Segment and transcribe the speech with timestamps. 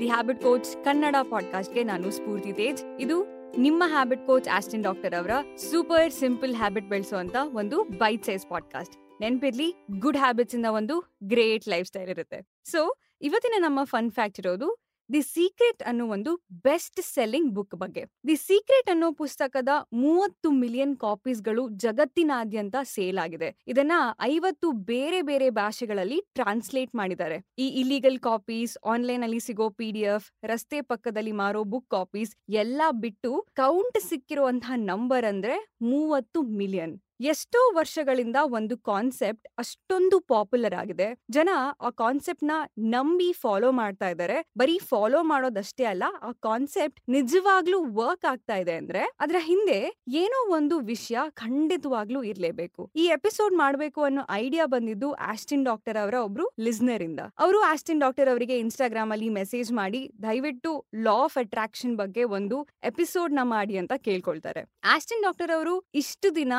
[0.00, 2.84] The habit coach Kannada ಪಾಡ್ಕಾಸ್ಟ್ಗೆ ನಾನು ಸ್ಫೂರ್ತಿ ತೇಜ್.
[3.00, 9.20] ಇದು ನಿಮ್ಮ ಹ್ಯಾಬಿಟ್ ಕೋಚ್ ಆಸ್ಟಿನ್ ಡಾಕ್ಟರ್ ಅವರ ಸೂಪರ್ ಸಿಂಪಲ್ ಹ್ಯಾಬಿಟ್ ಬೆಳೆಸುವಂತ ಒಂದು ಬೈಟ್ ಸೈಜ್ ಪಾಡ್ಕಾಸ್ಟ್
[9.20, 12.60] ನೆನ್ಪಿರ್ಲಿ ಗುಡ್ ಹ್ಯಾಬಿಟ್ಸ್ ಇಂದ ಒಂದು ಗ್ರೇಟ್ ಲೈಫ್ ಸ್ಟೈಲ್ ಇರುತ್ತೆ.
[12.64, 14.79] ಸೊ ಇವತ್ತಿನ ನಮ್ಮ ಫನ್ ಫ್ಯಾಕ್ಟ್ ಇರೋದು
[15.12, 18.02] ದಿ ಸೀಕ್ರೆಟ್ ಅನ್ನೋ ಒಂದು ಬೆಸ್ಟ್ ಸೆಲ್ಲಿಂಗ್ ಬುಕ್ ಬಗ್ಗೆ.
[18.28, 23.58] ದಿ ಸೀಕ್ರೆಟ್ ಅನ್ನೋ ಪುಸ್ತಕದ ಮೂವತ್ತು ಮಿಲಿಯನ್ ಕಾಪೀಸ್ಗಳು ಜಗತ್ತಿನಾದ್ಯಂತ ಸೇಲ್ ಆಗಿದೆ.
[23.66, 27.38] ಇದನ್ನ ಐವತ್ತು ಬೇರೆ ಬೇರೆ ಭಾಷೆಗಳಲ್ಲಿ ಟ್ರಾನ್ಸ್ಲೇಟ್ ಮಾಡಿದ್ದಾರೆ.
[27.58, 32.90] ಈ ಇಲಿಗಲ್ ಕಾಪೀಸ್ ಆನ್ಲೈನ್ ಅಲ್ಲಿ ಸಿಗೋ ಪಿ ಡಿ ಎಫ್, ರಸ್ತೆ ಪಕ್ಕದಲ್ಲಿ ಮಾರೋ ಬುಕ್ ಕಾಪೀಸ್, ಎಲ್ಲಾ
[32.90, 36.96] ಬಿಟ್ಟು ಕೌಂಟ್ ಸಿಕ್ಕಿರುವಂತಹ ನಂಬರ್ ಅಂದ್ರೆ ಮೂವತ್ತು ಮಿಲಿಯನ್.
[37.20, 41.08] ಎಷ್ಟೋ ವರ್ಷಗಳಿಂದ ಒಂದು ಕಾನ್ಸೆಪ್ಟ್ ಅಷ್ಟೊಂದು ಪಾಪ್ಯುಲರ್ ಆಗಿದೆ.
[41.30, 42.52] ಜನ ಆ ಕಾನ್ಸೆಪ್ಟ್ನ
[42.94, 44.36] ನಂಬಿ ಫಾಲೋ ಮಾಡ್ತಾ ಇದ್ದಾರೆ.
[44.56, 49.78] ಬರೀ ಫಾಲೋ ಮಾಡೋದಷ್ಟೇ ಅಲ್ಲ, ಆ ಕಾನ್ಸೆಪ್ಟ್ ನಿಜವಾಗ್ಲೂ ವರ್ಕ್ ಆಗ್ತಾ ಇದೆ ಅಂದ್ರೆ ಅದರ ಹಿಂದೆ
[50.22, 52.90] ಏನೋ ಒಂದು ವಿಷಯ ಖಂಡಿತವಾಗ್ಲೂ ಇರ್ಲೇಬೇಕು.
[52.96, 57.20] ಈ ಎಪಿಸೋಡ್ ಮಾಡ್ಬೇಕು ಅನ್ನೋ ಐಡಿಯಾ ಬಂದಿದ್ದು ಆಸ್ಟಿನ್ ಡಾಕ್ಟರ್ ಅವರ ಒಬ್ರು ಲಿಸ್ನರ್ ಇಂದ.
[57.38, 60.72] ಅವರು ಆಸ್ಟಿನ್ ಡಾಕ್ಟರ್ ಅವರಿಗೆ ಇನ್ಸ್ಟಾಗ್ರಾಮ್ ಅಲ್ಲಿ ಮೆಸೇಜ್ ಮಾಡಿ, ದಯವಿಟ್ಟು
[61.08, 64.64] ಲಾ ಆಫ್ ಅಟ್ರಾಕ್ಷನ್ ಬಗ್ಗೆ ಒಂದು ಎಪಿಸೋಡ್ನ ಮಾಡಿ ಅಂತ ಕೇಳ್ಕೊಳ್ತಾರೆ.
[64.84, 66.52] ಆಸ್ಟಿನ್ ಡಾಕ್ಟರ್ ಅವರು ಇಷ್ಟು ದಿನ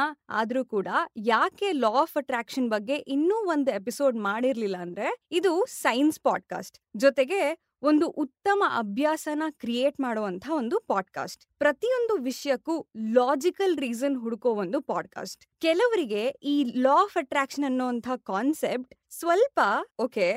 [0.51, 6.79] ಆದ್ರೂ ಕೂಡ ಯಾಕೆ ಲಾ ಆಫ್ ಅಟ್ರಾಕ್ಷನ್ ಬಗ್ಗೆ ಇನ್ನೂ ಒಂದು ಎಪಿಸೋಡ್ ಮಾಡಿರ್ಲಿಲ್ಲ ಅಂದ್ರೆ ಇದು ಸೈನ್ಸ್ ಪಾಡ್ಕಾಸ್ಟ್.
[6.95, 11.45] ಜೊತೆಗೆ ಒಂದು ಉತ್ತಮ ಅಭ್ಯಾಸನ ಕ್ರಿಯೇಟ್ ಮಾಡುವಂತ ಒಂದು ಪಾಡ್ಕಾಸ್ಟ್.
[11.57, 15.45] ಪ್ರತಿಯೊಂದು ವಿಷಯಕ್ಕೂ ಲಾಜಿಕಲ್ ರೀಸನ್ ಹುಡುಕೋ ಒಂದು ಪಾಡ್ಕಾಸ್ಟ್.
[15.59, 19.59] ಕೆಲವರಿಗೆ ಈ ಲಾ ಆಫ್ ಅಟ್ರಾಕ್ಷನ್ ಅನ್ನೋಂಥ ಕಾನ್ಸೆಪ್ಟ್ ಸ್ವಲ್ಪ
[19.99, 20.31] ಓಕೆ,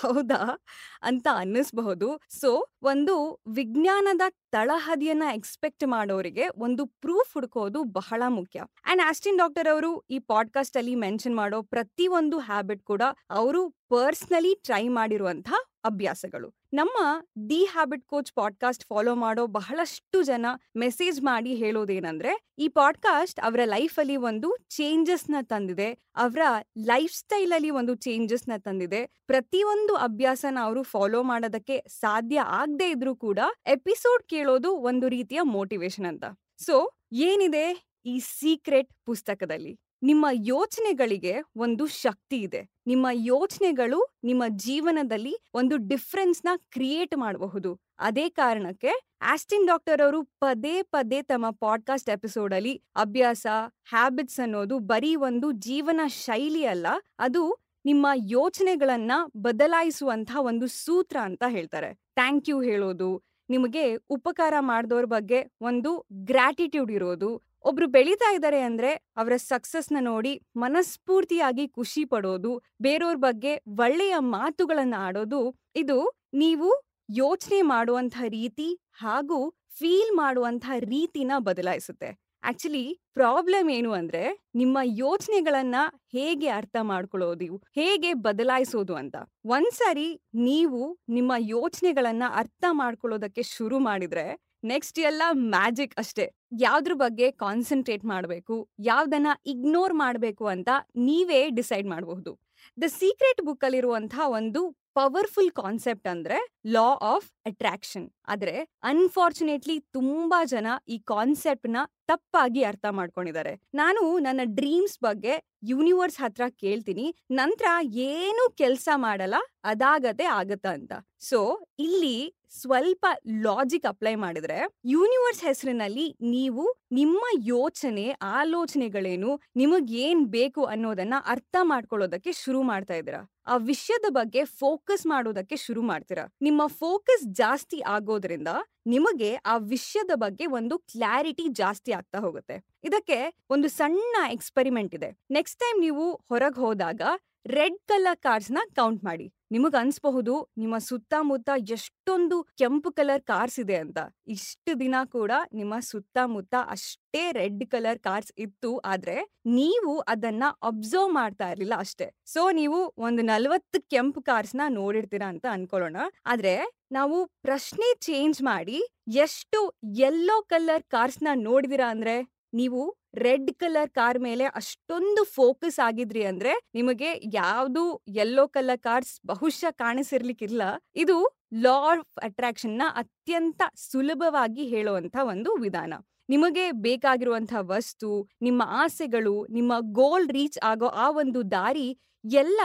[0.00, 0.64] ಹೌದಾ?
[1.02, 2.20] ಅಂತ ಅನ್ನಿಸ್ಬಹುದು.
[2.40, 4.20] ಸೊ, ಒಂದು ವಿಜ್ಞಾನದ
[4.52, 8.64] ತಳಹದಿಯನ್ನ ಎಕ್ಸ್ಪೆಕ್ಟ್ ಮಾಡೋರಿಗೆ ಒಂದು ಪ್ರೂಫ್ ಹುಡುಕೋದು ಬಹಳ ಮುಖ್ಯ.
[8.84, 14.54] ಅಂಡ್ ಆಸ್ಟಿನ್ ಡಾಕ್ಟರ್ ಅವರು ಈ ಪಾಡ್ಕಾಸ್ಟ್ ಅಲ್ಲಿ ಮೆನ್ಷನ್ ಮಾಡೋ ಪ್ರತಿ ಒಂದು ಹ್ಯಾಬಿಟ್ ಕೂಡ ಅವರು ಪರ್ಸ್ನಲಿ
[14.54, 15.48] ಟ್ರೈ ಮಾಡಿರುವಂತ
[15.84, 16.57] ಅಭ್ಯಾಸಗಳು.
[16.72, 23.60] ನಮ್ಮ the habit coach podcast follow ಮಾಡೋ ಬಹಳಷ್ಟು ಜನ ಮೆಸೇಜ್ ಮಾಡಿ ಹೇಳೋದೇನಂದ್ರೆ, ಈ ಪಾಡ್ಕಾಸ್ಟ್ ಅವರ
[23.64, 26.38] ಲೈಫ್ ಅಲ್ಲಿ ಒಂದು ಚೇಂಜಸ್ನ ತಂದಿದೆ, ಅವರ
[26.78, 29.06] ಲೈಫ್ ಸ್ಟೈಲ್ ಅಲ್ಲಿ ಒಂದು ಚೇಂಜಸ್ನ ತಂದಿದೆ.
[29.26, 36.24] ಪ್ರತಿಯೊಂದು ಅಭ್ಯಾಸನ ಅವರು ಫಾಲೋ ಮಾಡೋದಕ್ಕೆ ಸಾಧ್ಯ ಆಗದೆ ಇದ್ರೂ ಕೂಡ ಎಪಿಸೋಡ್ ಕೇಳೋದು ಒಂದು ರೀತಿಯ ಮೋಟಿವೇಶನ್ ಅಂತ.
[36.58, 39.80] ಸೊ, ಏನಿದೆ ಈ ಸೀಕ್ರೆಟ್ ಪುಸ್ತಕದಲ್ಲಿ?
[40.02, 42.77] ನಿಮ್ಮ ಯೋಚನೆಗಳಿಗೆ ಒಂದು ಶಕ್ತಿ ಇದೆ.
[42.88, 47.70] ನಿಮ್ಮ ಯೋಚನೆಗಳು ನಿಮ್ಮ ಜೀವನದಲ್ಲಿ ಒಂದು ಡಿಫ್ರೆನ್ಸ್ನ ಕ್ರಿಯೇಟ್ ಮಾಡಬಹುದು.
[47.98, 53.46] ಅದೇ ಕಾರಣಕ್ಕೆ ಆಸ್ಟಿನ್ ಡಾಕ್ಟರ್ ಅವರು ಪದೇ ಪದೇ ತಮ್ಮ ಪಾಡ್ಕಾಸ್ಟ್ ಎಪಿಸೋಡ್ ಅಲ್ಲಿ ಅಭ್ಯಾಸ
[53.90, 56.86] ಹ್ಯಾಬಿಟ್ಸ್ ಅನ್ನೋದು ಬರೀ ಒಂದು ಜೀವನ ಶೈಲಿ ಅಲ್ಲ,
[57.18, 57.42] ಅದು
[57.84, 61.90] ನಿಮ್ಮ ಯೋಚನೆಗಳನ್ನ ಬದಲಾಯಿಸುವಂತ ಒಂದು ಸೂತ್ರ ಅಂತ ಹೇಳ್ತಾರೆ.
[61.94, 63.10] ಥ್ಯಾಂಕ್ ಯು ಹೇಳೋದು,
[63.50, 67.30] ನಿಮಗೆ ಉಪಕಾರ ಮಾಡಿದವ್ರ ಬಗ್ಗೆ ಒಂದು ಗ್ರ್ಯಾಟಿಟ್ಯೂಡ್ ಇರೋದು
[67.64, 75.40] ಒಬ್ರು ಬೆಳೀತಾ ಇದ್ದಾರೆ ಅಂದ್ರೆ ಅವರ ಸಕ್ಸಸ್ನ ನೋಡಿ ಮನಸ್ಫೂರ್ತಿಯಾಗಿ ಖುಷಿ ಪಡೋದು ಬೇರೆಯವ್ರ ಬಗ್ಗೆ ಒಳ್ಳೆಯ ಮಾತುಗಳನ್ನ ಆಡೋದು,
[75.76, 75.98] ಇದು
[76.34, 76.68] ನೀವು
[77.16, 79.38] ಯೋಚನೆ ಮಾಡುವಂತ ರೀತಿ ಹಾಗೂ
[79.78, 82.10] ಫೀಲ್ ಮಾಡುವಂತ ರೀತಿನ ಬದಲಾಯಿಸುತ್ತೆ.
[82.44, 82.82] ಆಕ್ಚುಲಿ
[83.14, 84.22] ಪ್ರಾಬ್ಲಮ್ ಏನು ಅಂದ್ರೆ
[84.54, 85.76] ನಿಮ್ಮ ಯೋಚನೆಗಳನ್ನ
[86.12, 89.16] ಹೇಗೆ ಅರ್ಥ ಮಾಡ್ಕೊಳ್ಳೋದು ಹೇಗೆ ಬದಲಾಯಿಸೋದು ಅಂತ.
[89.44, 94.26] ಒಂದ್ಸರಿ ನೀವು ನಿಮ್ಮ ಯೋಚನೆಗಳನ್ನ ಅರ್ಥ ಮಾಡ್ಕೊಳ್ಳೋದಕ್ಕೆ ಶುರು ಮಾಡಿದ್ರೆ
[94.64, 96.26] ನೆಕ್ಸ್ಟ್ ಎಲ್ಲ ಮ್ಯಾಜಿಕ್ ಅಷ್ಟೇ.
[96.60, 102.32] ಯಾವ್ದ್ರ ಬಗ್ಗೆ ಕಾನ್ಸಂಟ್ರೇಟ್ ಮಾಡಬೇಕು, ಯಾವ್ದನ್ನ ಇಗ್ನೋರ್ ಮಾಡಬೇಕು ಅಂತ ನೀವೇ ಡಿಸೈಡ್ ಮಾಡಬಹುದು.
[102.78, 104.62] ದ ಸೀಕ್ರೆಟ್ ಬುಕ್ ಅಲ್ಲಿರುವಂತಹ ಒಂದು
[104.98, 108.10] ಪವರ್ಫುಲ್ ಕಾನ್ಸೆಪ್ಟ್ ಅಂದ್ರೆ ಲಾ ಆಫ್ ಅಟ್ರಾಕ್ಷನ್.
[108.28, 111.76] ಆದ್ರೆ ಅನ್ಫಾರ್ಚುನೇಟ್ಲಿ ತುಂಬಾ ಜನ ಈ ಕಾನ್ಸೆಪ್ಟ್ನ
[112.06, 113.60] ತಪ್ಪಾಗಿ ಅರ್ಥ ಮಾಡ್ಕೊಂಡಿದ್ದಾರೆ.
[113.74, 117.16] ನಾನು ನನ್ನ ಡ್ರೀಮ್ಸ್ ಬಗ್ಗೆ ಯೂನಿವರ್ಸ್ ಹತ್ರ ಕೇಳ್ತೀನಿ.
[117.30, 120.92] ನಂತರ ಏನು ಕೆಲಸ ಮಾಡಲ್ಲ ಅದಾಗತ್ತೆ ಆಗತ್ತ ಅಂತ.
[121.20, 123.06] ಸೊ, ಇಲ್ಲಿ ಸ್ವಲ್ಪ
[123.42, 132.32] ಲಾಜಿಕ್ ಅಪ್ಲೈ ಮಾಡಿದ್ರೆ ಯೂನಿವರ್ಸ್ ಹೆಸರಿನಲ್ಲಿ ನೀವು ನಿಮ್ಮ ಯೋಚನೆ, ಆಲೋಚನೆಗಳೇನು, ನಿಮಗ್ ಏನ್ ಬೇಕು ಅನ್ನೋದನ್ನ ಅರ್ಥ ಮಾಡ್ಕೊಳ್ಳೋದಕ್ಕೆ
[132.32, 133.20] ಶುರು ಮಾಡ್ತಾ ಇದ್ದೀರಾ?
[133.46, 136.24] ಆ ವಿಷಯದ ಬಗ್ಗೆ ಫೋಕಸ್ ಮಾಡೋದಕ್ಕೆ ಶುರು ಮಾಡ್ತೀರಾ?
[136.42, 138.48] ನಿಮ್ಮ ಫೋಕಸ್ ಜಾಸ್ತಿ ಆಗೋದ್ರಿಂದ
[138.86, 142.56] ನಿಮಗೆ ಆ ವಿಷಯದ ಬಗ್ಗೆ ಒಂದು ಕ್ಲಾರಿಟಿ ಜಾಸ್ತಿ ಆಗ್ತಾ ಹೋಗುತ್ತೆ.
[142.84, 145.10] ಇದಕ್ಕೆ ಒಂದು ಸಣ್ಣ ಎಕ್ಸ್ಪೆರಿಮೆಂಟ್ ಇದೆ.
[145.30, 147.02] ನೆಕ್ಸ್ಟ್ ಟೈಮ್ ನೀವು ಹೊರಗೆ ಹೋದಾಗ
[147.50, 149.32] ರೆಡ್ ಕಲರ್ ಕಾರ್ಸ್ನ ಕೌಂಟ್ ಮಾಡಿ.
[149.50, 153.98] ನಿಮಗ್ ಅನ್ಸ್ಬಹುದು, ನಿಮ್ಮ ಸುತ್ತಮುತ್ತ ಎಷ್ಟೊಂದು ಕೆಂಪು ಕಲರ್ ಕಾರ್ಸ್ ಇದೆ ಅಂತ.
[154.26, 158.78] ಇಷ್ಟು ದಿನ ಕೂಡ ನಿಮ್ಮ ಸುತ್ತಮುತ್ತ ಅಷ್ಟೇ ರೆಡ್ ಕಲರ್ ಕಾರ್ಸ್ ಇತ್ತು.
[158.78, 162.10] ಆದ್ರೆ ನೀವು ಅದನ್ನ ಅಬ್ಸರ್ವ್ ಮಾಡ್ತಾ ಇರ್ಲಿಲ್ಲ ಅಷ್ಟೇ.
[162.24, 165.96] ಸೊ, ನೀವು ಒಂದು ನಲ್ವತ್ತು ಕೆಂಪು ಕಾರ್ಸ್ನ ನೋಡಿರ್ತೀರಾ ಅಂತ ಅನ್ಕೊಳ್ಳೋಣ.
[166.26, 174.18] ಆದ್ರೆ ನಾವು ಪ್ರಶ್ನೆ ಚೇಂಜ್ ಮಾಡಿ, ಎಷ್ಟು ಯೆಲ್ಲೋ ಕಲರ್ ಕಾರ್ಸ್ನ ನೋಡಿದಿರಾ ಅಂದ್ರೆ, ನೀವು ರೆಡ್ ಕಲರ್ ಕಾರ್
[174.18, 180.62] ಮೇಲೆ ಅಷ್ಟೊಂದು ಫೋಕಸ್ ಆಗಿದ್ರಿ ಅಂದ್ರೆ ನಿಮಗೆ ಯಾವ್ದು ಯೆಲ್ಲೋ ಕಲರ್ ಕಾರ್ಸ್ ಬಹುಶಃ ಕಾಣಿಸಿರ್ಲಿಕ್ಕಿಲ್ಲ.
[180.96, 181.16] ಇದು
[181.54, 185.94] ಲಾ ಆಫ್ ಅಟ್ರಾಕ್ಷನ್ನ ಅತ್ಯಂತ ಸುಲಭವಾಗಿ ಹೇಳುವಂತ ಒಂದು ವಿಧಾನ.
[186.28, 191.88] ನಿಮಗೆ ಬೇಕಾಗಿರುವಂತಹ ವಸ್ತು, ನಿಮ್ಮ ಆಸೆಗಳು, ನಿಮ್ಮ ಗೋಲ್ ರೀಚ್ ಆಗೋ ಆ ಒಂದು ದಾರಿ
[192.24, 192.60] ಎಲ್ಲ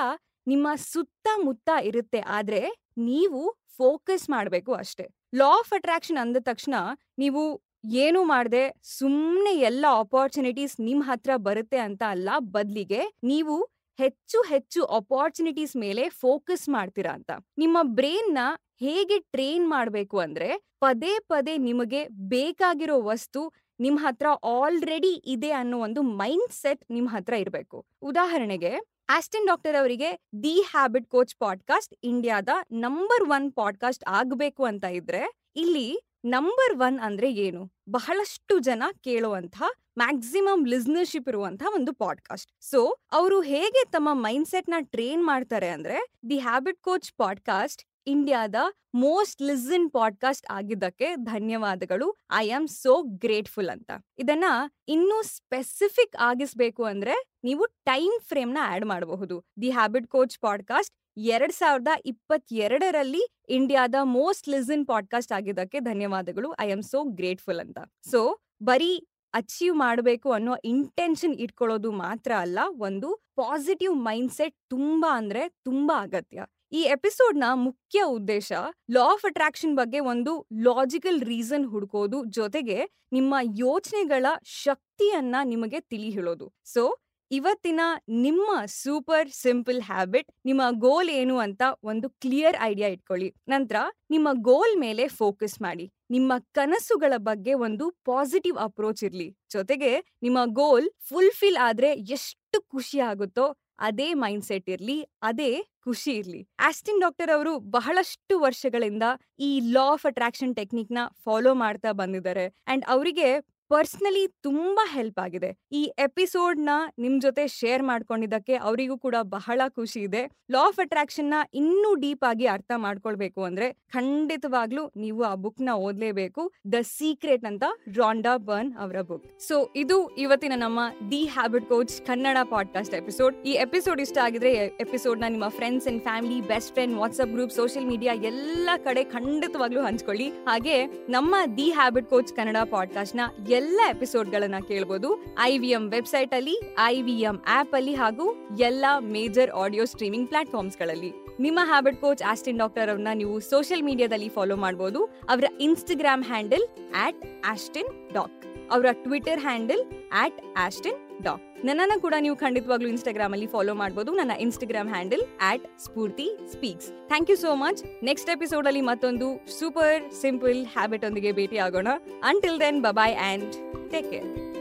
[0.48, 2.20] ನಿಮ್ಮ ಸುತ್ತಮುತ್ತ ಇರುತ್ತೆ.
[2.20, 2.62] ಆದ್ರೆ
[2.98, 3.42] ನೀವು
[3.78, 5.06] ಫೋಕಸ್ ಮಾಡಬೇಕು ಅಷ್ಟೇ.
[5.36, 6.76] ಲಾ ಆಫ್ ಅಟ್ರಾಕ್ಷನ್ ಅಂದ ತಕ್ಷಣ
[7.18, 7.44] ನೀವು
[7.84, 13.64] ಏನು ಮಾಡದೆ ಸುಮ್ಮನೆ ಎಲ್ಲ ಆಪರ್ಚುನಿಟೀಸ್ ನಿಮ್ಮ ಹತ್ರ ಬರುತ್ತೆ ಅಂತ ಅಲ್ಲ, ಬದಲಿಗೆ ನೀವು
[14.00, 17.32] ಹೆಚ್ಚು ಹೆಚ್ಚು ಅಪಾರ್ಚುನಿಟೀಸ್ ಮೇಲೆ ಫೋಕಸ್ ಮಾಡ್ತೀರಾ ಅಂತ.
[17.58, 18.38] ನಿಮ್ಮ ಬ್ರೈನ್ನ
[18.80, 26.02] ಹೇಗೆ ಟ್ರೈನ್ ಮಾಡಬೇಕು ಅಂದ್ರೆ ಪದೇ ಪದೇ ನಿಮಗೆ ಬೇಕಾಗಿರೋ ವಸ್ತು ನಿಮ್ಮ ಹತ್ರ ಆಲ್ರೆಡಿ ಇದೆ ಅನ್ನೋ ಒಂದು
[26.02, 27.86] ಮೈಂಡ್ ಸೆಟ್ ನಿಮ್ಮ ಹತ್ರ ಇರಬೇಕು.
[28.02, 28.74] ಉದಾಹರಣೆಗೆ
[29.10, 30.10] ಆಸ್ಟಿನ್ ಡಾಕ್ಟರ್ ಅವರಿಗೆ
[30.44, 37.34] ದಿ ಹ್ಯಾಬಿಟ್ ಕೋಚ್ ಪಾಡ್ಕಾಸ್ಟ್ ಇಂಡಿಯಾದ ನಂಬರ್ ಒನ್ ಪಾಡ್ಕಾಸ್ಟ್ ಆಗಬೇಕು ಅಂತ ಇದ್ರೆ, ಇಲ್ಲಿ ನಂಬರ್ ಒನ್ ಅಂದ್ರೆ
[37.34, 37.72] ಏನು?
[37.90, 39.56] ಬಹಳಷ್ಟು ಜನ ಕೇಳುವಂತ
[39.98, 42.52] ಮ್ಯಾಕ್ಸಿಮಮ್ ಲಿಸ್ನರ್ಶಿಪ್ ಇರುವಂತ ಒಂದು ಪಾಡ್ಕಾಸ್ಟ್.
[42.62, 48.56] ಸೊ, ಅವರು ಹೇಗೆ ತಮ್ಮ ಮೈಂಡ್ ಸೆಟ್ನ ಟ್ರೈನ್ ಮಾಡ್ತಾರೆ ಅಂದ್ರೆ, ದಿ ಹ್ಯಾಬಿಟ್ ಕೋಚ್ ಪಾಡ್ಕಾಸ್ಟ್ ಇಂಡಿಯಾದ
[48.96, 52.16] ಮೋಸ್ಟ್ ಲಿಸನ್ ಪಾಡ್ಕಾಸ್ಟ್ ಆಗಿದ್ದಕ್ಕೆ ಧನ್ಯವಾದಗಳು.
[52.32, 53.92] ಐ ಆಮ್ ಸೋ ಗ್ರೇಟ್ಫುಲ್ ಅಂತ.
[54.18, 54.44] ಇದನ್ನ
[54.88, 59.46] ಇನ್ನೂ ಸ್ಪೆಸಿಫಿಕ್ ಆಗಿಸ್ಬೇಕು ಅಂದ್ರೆ, ನೀವು ಟೈಮ್ ಫ್ರೇಮ್ನ ಆಡ್ ಮಾಡಬಹುದು.
[59.62, 66.56] ದಿ ಹ್ಯಾಬಿಟ್ ಕೋಚ್ ಪಾಡ್ಕಾಸ್ಟ್ ಎರಡ್ ಸಾವಿರದ ಇಪ್ಪತ್ತೆರಡರಲ್ಲಿ ಇಂಡಿಯಾದ ಮೋಸ್ಟ್ ಲಿಸನ್ ಪಾಡ್ಕಾಸ್ಟ್ ಆಗಿದ್ದಕ್ಕೆ ಧನ್ಯವಾದಗಳು.
[66.60, 67.80] ಐ ಆಮ್ ಸೋ ಗ್ರೇಟ್ಫುಲ್ ಅಂತ.
[68.12, 75.50] ಸೊ, ಬರೀ ಅಚೀವ್ ಮಾಡಬೇಕು ಅನ್ನೋ ಇಂಟೆನ್ಷನ್ ಇಟ್ಕೊಳ್ಳೋದು ಮಾತ್ರ ಅಲ್ಲ, ಒಂದು ಪಾಸಿಟಿವ್ ಮೈಂಡ್ ಸೆಟ್ ತುಂಬಾ ಅಂದ್ರೆ
[75.50, 76.46] ತುಂಬಾ ಅಗತ್ಯ.
[76.72, 78.52] ಈ ಎಪಿಸೋಡ್ನ ಮುಖ್ಯ ಉದ್ದೇಶ
[78.92, 86.54] ಲಾ ಆಫ್ ಅಟ್ರಾಕ್ಷನ್ ಬಗ್ಗೆ ಒಂದು ಲಾಜಿಕಲ್ ರೀಸನ್ ಹುಡುಕೋದು ಜೊತೆಗೆ ನಿಮ್ಮ ಯೋಚನೆಗಳ ಶಕ್ತಿಯನ್ನ ನಿಮಗೆ ತಿಳಿ ಹೇಳೋದು.
[86.64, 86.98] ಸೊ
[87.38, 87.82] ಇವತ್ತಿನ
[88.26, 88.48] ನಿಮ್ಮ
[88.82, 93.30] ಸೂಪರ್ ಸಿಂಪಲ್ ಹ್ಯಾಬಿಟ್, ನಿಮ್ಮ ಗೋಲ್ ಏನು ಅಂತ ಒಂದು ಕ್ಲಿಯರ್ ಐಡಿಯಾ ಇಟ್ಕೊಳ್ಳಿ.
[93.54, 93.78] ನಂತರ
[94.14, 95.86] ನಿಮ್ಮ ಗೋಲ್ ಮೇಲೆ ಫೋಕಸ್ ಮಾಡಿ.
[96.16, 99.30] ನಿಮ್ಮ ಕನಸುಗಳ ಬಗ್ಗೆ ಒಂದು ಪಾಸಿಟಿವ್ ಅಪ್ರೋಚ್ ಇರಲಿ.
[99.56, 99.92] ಜೊತೆಗೆ
[100.26, 103.46] ನಿಮ್ಮ ಗೋಲ್ ಫುಲ್ಫಿಲ್ ಆದ್ರೆ ಎಷ್ಟು ಖುಷಿ ಆಗುತ್ತೋ
[103.88, 104.98] ಅದೇ ಮೈಂಡ್ ಸೆಟ್ ಇರ್ಲಿ,
[105.30, 105.52] ಅದೇ
[105.86, 106.42] ಖುಷಿ ಇರ್ಲಿ.
[106.68, 109.06] ಆಸ್ಟಿನ್ ಡಾಕ್ಟರ್ ಅವರು ಬಹಳಷ್ಟು ವರ್ಷಗಳಿಂದ
[109.48, 112.46] ಈ ಲಾ ಆಫ್ ಅಟ್ರಾಕ್ಷನ್ ಟೆಕ್ನಿಕ್ನ ಫಾಲೋ ಮಾಡ್ತಾ ಬಂದಿದ್ದಾರೆ.
[112.72, 113.28] ಅಂಡ್ ಅವರಿಗೆ
[113.74, 115.58] ಪರ್ಸ್ನಲಿ ತುಂಬಾ ಹೆಲ್ಪ್ ಆಗಿದೆ.
[115.72, 120.30] ಈ ಎಪಿಸೋಡ್ನ ನಿಮ್ ಜೊತೆ ಶೇರ್ ಮಾಡ್ಕೊಂಡಿದ್ದಕ್ಕೆ ಅವರಿಗೂ ಕೂಡ ಬಹಳ ಖುಷಿ ಇದೆ.
[120.52, 126.54] ಲಾ ಆಫ್ ಅಟ್ರಾಕ್ಷನ್ನ ಇನ್ನೂ ಡೀಪ್ ಆಗಿ ಅರ್ಥ ಮಾಡ್ಕೊಳ್ಬೇಕು ಅಂದ್ರೆ ಖಂಡಿತವಾಗ್ಲೂ ನೀವು ಆ ಬುಕ್ನ ಓದ್ಲೇಬೇಕು.
[126.72, 127.64] ದ ಸೀಕ್ರೆಟ್ ಅಂತ
[127.98, 129.40] ರಾಂಡಾ ಬರ್ನ್ ಅವರ ಬುಕ್.
[129.40, 130.80] ಸೊ, ಇದು ಇವತ್ತಿನ ನಮ್ಮ
[131.12, 133.36] the habit coach Kannada podcast episode.
[133.46, 138.14] ಈ ಎಪಿಸೋಡ್ ಇಷ್ಟ ಆಗಿದ್ರೆ ಎಪಿಸೋಡ್ನ ನಿಮ್ಮ friends and family, best friend WhatsApp group, social media
[138.14, 140.30] ಎಲ್ಲ ಕಡೆ ಖಂಡಿತವಾಗ್ಲೂ ಹಂಚ್ಕೊಳ್ಳಿ.
[140.30, 146.34] ಹಾಗೆ ನಮ್ಮ ದಿ ಹ್ಯಾಬಿಟ್ ಕೋಚ್ ಕನ್ನಡ ಪಾಡ್ಕಾಸ್ಟ್ನ ಎಲ್ಲ ಎಪಿಸೋಡ್ ಗಳನ್ನ ಕೇಳಬಹುದು ಐ ವಿ ಎಂ ವೆಬ್ಸೈಟ್
[146.34, 152.24] ಅಲ್ಲಿ ಐ ವಿ ಎಂ ಆಪ್ ಅಲ್ಲಿ ಹಾಗೂ ಎಲ್ಲ ಮೇಜರ್ ಆಡಿಯೋ ಸ್ಟ್ರೀಮಿಂಗ್ ಪ್ಲಾಟ್ಫಾರ್ಮ್ಸ್ಗಳಲ್ಲಿ ನಿಮ್ಮ ಹ್ಯಾಬಿಟ್ ಕೋಚ್
[152.24, 156.66] ಆಸ್ಟಿನ್ ಡಾಕ್ಟರ್ ಅವ್ರನ್ನ ನೀವು ಸೋಷಿಯಲ್ ಮೀಡಿಯಾದಲ್ಲಿ ಫಾಲೋ ಮಾಡಬಹುದು ಅವರ Instagram handle,
[156.96, 158.46] at Ashdin doc.
[158.72, 159.82] ಅವರ Twitter handle,
[160.14, 165.66] at Ashdin doc ನನ್ನನ್ನು ಕೂಡ ನೀವು ಖಂಡಿತವಾಗ್ಲೂ ಇನ್ಸ್ಟಾಗ್ರಾಮ್ ಅಲ್ಲಿ ಫಾಲೋ ಮಾಡಬಹುದು ನನ್ನ Instagram handle at
[165.80, 169.28] Spoorthi speaks thank you so much next episode ಅಲ್ಲಿ ಮತ್ತೊಂದು
[169.60, 171.92] ಸೂಪರ್ ಸಿಂಪಲ್ ಹ್ಯಾಬಿಟ್ ಒಂದಿಗೆ ಭೇಟಿ ಆಗೋಣ
[172.24, 173.56] until then bye bye and
[173.92, 174.53] take care